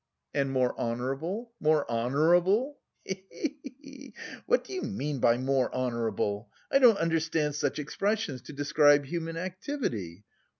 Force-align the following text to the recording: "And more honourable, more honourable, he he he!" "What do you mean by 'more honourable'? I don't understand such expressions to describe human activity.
"And 0.33 0.49
more 0.49 0.75
honourable, 0.79 1.51
more 1.59 1.87
honourable, 1.87 2.79
he 3.05 3.23
he 3.29 3.59
he!" 3.79 4.13
"What 4.47 4.63
do 4.63 4.73
you 4.73 4.81
mean 4.81 5.19
by 5.19 5.37
'more 5.37 5.71
honourable'? 5.71 6.49
I 6.71 6.79
don't 6.79 6.97
understand 6.97 7.53
such 7.53 7.77
expressions 7.77 8.41
to 8.41 8.53
describe 8.53 9.05
human 9.05 9.37
activity. 9.37 10.23